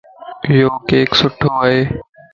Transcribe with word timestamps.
ايو 0.47 0.69
ڪيڪ 0.89 1.09
سُٺو 1.19 1.49
ائي. 1.65 1.79